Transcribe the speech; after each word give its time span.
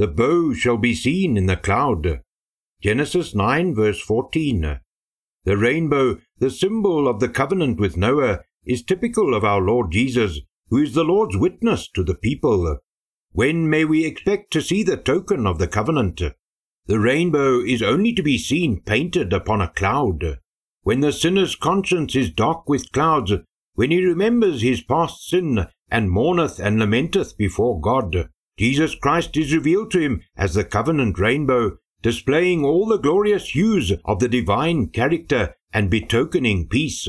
The 0.00 0.08
bow 0.08 0.54
shall 0.54 0.78
be 0.78 0.94
seen 0.94 1.36
in 1.36 1.44
the 1.44 1.58
cloud. 1.58 2.22
Genesis 2.80 3.34
9, 3.34 3.74
verse 3.74 4.00
14. 4.00 4.80
The 5.44 5.56
rainbow, 5.58 6.20
the 6.38 6.48
symbol 6.48 7.06
of 7.06 7.20
the 7.20 7.28
covenant 7.28 7.78
with 7.78 7.98
Noah, 7.98 8.40
is 8.64 8.82
typical 8.82 9.34
of 9.34 9.44
our 9.44 9.60
Lord 9.60 9.92
Jesus, 9.92 10.40
who 10.70 10.78
is 10.78 10.94
the 10.94 11.04
Lord's 11.04 11.36
witness 11.36 11.86
to 11.90 12.02
the 12.02 12.14
people. 12.14 12.78
When 13.32 13.68
may 13.68 13.84
we 13.84 14.06
expect 14.06 14.54
to 14.54 14.62
see 14.62 14.82
the 14.82 14.96
token 14.96 15.46
of 15.46 15.58
the 15.58 15.68
covenant? 15.68 16.22
The 16.86 16.98
rainbow 16.98 17.60
is 17.60 17.82
only 17.82 18.14
to 18.14 18.22
be 18.22 18.38
seen 18.38 18.80
painted 18.80 19.34
upon 19.34 19.60
a 19.60 19.68
cloud. 19.68 20.38
When 20.80 21.00
the 21.00 21.12
sinner's 21.12 21.56
conscience 21.56 22.16
is 22.16 22.30
dark 22.30 22.70
with 22.70 22.90
clouds, 22.92 23.34
when 23.74 23.90
he 23.90 24.02
remembers 24.02 24.62
his 24.62 24.80
past 24.80 25.28
sin, 25.28 25.66
and 25.90 26.10
mourneth 26.10 26.58
and 26.58 26.78
lamenteth 26.78 27.36
before 27.36 27.78
God, 27.78 28.30
Jesus 28.60 28.94
Christ 28.94 29.38
is 29.38 29.54
revealed 29.54 29.90
to 29.92 30.00
him 30.00 30.20
as 30.36 30.52
the 30.52 30.64
covenant 30.64 31.18
rainbow, 31.18 31.78
displaying 32.02 32.62
all 32.62 32.84
the 32.84 32.98
glorious 32.98 33.54
hues 33.54 33.90
of 34.04 34.18
the 34.18 34.28
divine 34.28 34.88
character 34.88 35.54
and 35.72 35.88
betokening 35.88 36.68
peace. 36.68 37.08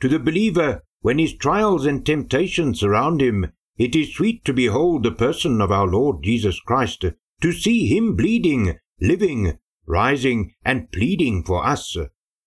To 0.00 0.08
the 0.08 0.18
believer, 0.18 0.82
when 1.00 1.18
his 1.18 1.34
trials 1.34 1.86
and 1.86 2.04
temptations 2.04 2.80
surround 2.80 3.22
him, 3.22 3.52
it 3.78 3.96
is 3.96 4.12
sweet 4.14 4.44
to 4.44 4.52
behold 4.52 5.02
the 5.02 5.12
person 5.12 5.62
of 5.62 5.72
our 5.72 5.86
Lord 5.86 6.22
Jesus 6.22 6.60
Christ, 6.60 7.06
to 7.40 7.52
see 7.52 7.86
him 7.86 8.14
bleeding, 8.14 8.78
living, 9.00 9.58
rising, 9.86 10.52
and 10.62 10.92
pleading 10.92 11.42
for 11.42 11.64
us. 11.64 11.96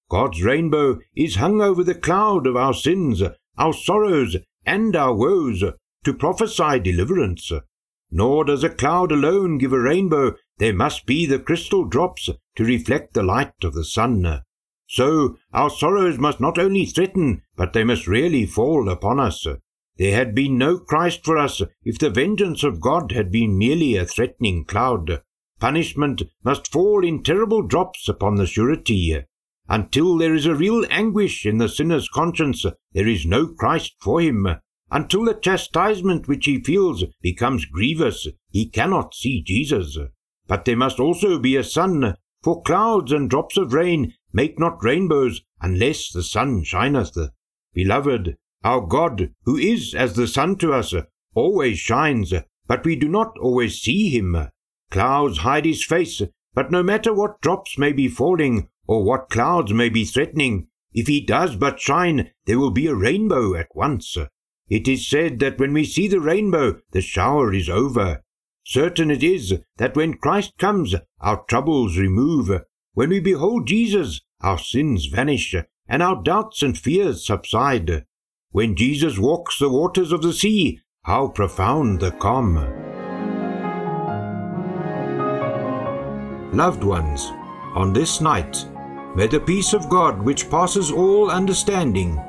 God's 0.07 0.43
rainbow 0.43 0.99
is 1.15 1.37
hung 1.37 1.61
over 1.61 1.83
the 1.83 1.95
cloud 1.95 2.45
of 2.45 2.55
our 2.55 2.75
sins, 2.75 3.23
our 3.57 3.73
sorrows, 3.73 4.37
and 4.67 4.95
our 4.95 5.15
woes, 5.15 5.63
to 6.03 6.13
prophesy 6.13 6.79
deliverance. 6.79 7.51
Nor 8.17 8.45
does 8.45 8.63
a 8.63 8.69
cloud 8.69 9.11
alone 9.11 9.57
give 9.57 9.73
a 9.73 9.79
rainbow, 9.81 10.35
there 10.57 10.73
must 10.73 11.05
be 11.05 11.25
the 11.25 11.37
crystal 11.37 11.83
drops 11.83 12.29
to 12.55 12.63
reflect 12.63 13.13
the 13.13 13.23
light 13.23 13.51
of 13.61 13.73
the 13.73 13.83
sun. 13.83 14.41
So 14.87 15.35
our 15.51 15.69
sorrows 15.69 16.17
must 16.17 16.39
not 16.39 16.57
only 16.57 16.85
threaten, 16.85 17.41
but 17.57 17.73
they 17.73 17.83
must 17.83 18.07
really 18.07 18.45
fall 18.45 18.87
upon 18.87 19.19
us. 19.19 19.45
There 19.97 20.15
had 20.15 20.33
been 20.33 20.57
no 20.57 20.77
Christ 20.77 21.25
for 21.25 21.37
us 21.37 21.61
if 21.83 21.99
the 21.99 22.09
vengeance 22.09 22.63
of 22.63 22.79
God 22.79 23.11
had 23.11 23.33
been 23.33 23.57
merely 23.57 23.97
a 23.97 24.05
threatening 24.05 24.63
cloud. 24.63 25.21
Punishment 25.59 26.23
must 26.41 26.71
fall 26.71 27.03
in 27.03 27.21
terrible 27.21 27.63
drops 27.63 28.07
upon 28.07 28.35
the 28.35 28.47
surety. 28.47 29.25
Until 29.67 30.17
there 30.17 30.33
is 30.33 30.45
a 30.45 30.55
real 30.55 30.85
anguish 30.89 31.45
in 31.45 31.57
the 31.57 31.67
sinner's 31.67 32.07
conscience, 32.07 32.65
there 32.93 33.09
is 33.09 33.25
no 33.25 33.47
Christ 33.47 33.97
for 33.99 34.21
him. 34.21 34.47
Until 34.91 35.25
the 35.25 35.33
chastisement 35.33 36.27
which 36.27 36.45
he 36.45 36.61
feels 36.61 37.03
becomes 37.21 37.65
grievous, 37.65 38.27
he 38.51 38.67
cannot 38.67 39.15
see 39.15 39.41
Jesus. 39.41 39.97
But 40.47 40.65
there 40.65 40.77
must 40.77 40.99
also 40.99 41.39
be 41.39 41.55
a 41.55 41.63
sun, 41.63 42.15
for 42.43 42.61
clouds 42.61 43.11
and 43.11 43.29
drops 43.29 43.57
of 43.57 43.73
rain 43.73 44.13
make 44.31 44.59
not 44.59 44.83
rainbows 44.83 45.41
unless 45.59 46.11
the 46.11 46.21
sun 46.21 46.63
shineth. 46.63 47.17
Beloved, 47.73 48.37
our 48.63 48.81
God, 48.81 49.33
who 49.43 49.57
is 49.57 49.95
as 49.95 50.15
the 50.15 50.27
sun 50.27 50.57
to 50.57 50.73
us, 50.73 50.93
always 51.33 51.79
shines, 51.79 52.33
but 52.67 52.85
we 52.85 52.95
do 52.95 53.07
not 53.07 53.37
always 53.39 53.81
see 53.81 54.09
him. 54.09 54.37
Clouds 54.91 55.39
hide 55.39 55.65
his 55.65 55.83
face, 55.83 56.21
but 56.53 56.71
no 56.71 56.83
matter 56.83 57.13
what 57.13 57.41
drops 57.41 57.77
may 57.77 57.91
be 57.91 58.07
falling, 58.07 58.69
or 58.87 59.03
what 59.03 59.29
clouds 59.29 59.73
may 59.73 59.89
be 59.89 60.05
threatening, 60.05 60.67
if 60.93 61.07
he 61.07 61.19
does 61.19 61.55
but 61.55 61.79
shine, 61.79 62.31
there 62.45 62.59
will 62.59 62.71
be 62.71 62.87
a 62.87 62.95
rainbow 62.95 63.55
at 63.55 63.75
once. 63.75 64.15
It 64.67 64.87
is 64.87 65.07
said 65.07 65.39
that 65.39 65.59
when 65.59 65.73
we 65.73 65.85
see 65.85 66.07
the 66.07 66.19
rainbow, 66.19 66.79
the 66.91 67.01
shower 67.01 67.53
is 67.53 67.69
over. 67.69 68.23
Certain 68.63 69.11
it 69.11 69.21
is 69.21 69.53
that 69.77 69.95
when 69.95 70.15
Christ 70.15 70.57
comes, 70.57 70.95
our 71.21 71.43
troubles 71.47 71.97
remove. 71.99 72.49
When 72.93 73.09
we 73.09 73.19
behold 73.19 73.67
Jesus, 73.67 74.21
our 74.41 74.57
sins 74.57 75.05
vanish, 75.05 75.55
and 75.87 76.01
our 76.01 76.21
doubts 76.23 76.63
and 76.63 76.75
fears 76.75 77.27
subside. 77.27 78.05
When 78.49 78.75
Jesus 78.75 79.19
walks 79.19 79.59
the 79.59 79.69
waters 79.69 80.11
of 80.11 80.23
the 80.23 80.33
sea, 80.33 80.79
how 81.03 81.27
profound 81.27 81.99
the 81.99 82.11
calm. 82.11 82.55
Loved 86.53 86.83
ones, 86.83 87.31
on 87.75 87.93
this 87.93 88.19
night, 88.19 88.65
may 89.15 89.27
the 89.27 89.39
peace 89.39 89.73
of 89.73 89.89
God, 89.89 90.23
which 90.23 90.49
passes 90.49 90.89
all 90.89 91.29
understanding, 91.29 92.19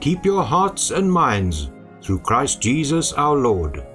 keep 0.00 0.24
your 0.24 0.42
hearts 0.42 0.90
and 0.90 1.12
minds 1.12 1.70
through 2.04 2.18
Christ 2.20 2.60
Jesus 2.60 3.12
our 3.14 3.36
Lord. 3.36 3.93